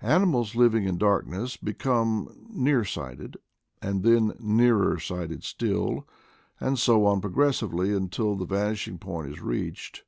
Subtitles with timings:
[0.00, 3.36] Animals living in darkness become near sighted,
[3.82, 6.08] and then nearer sighted still,
[6.58, 10.02] and so on progressively until the vanishing point is reached.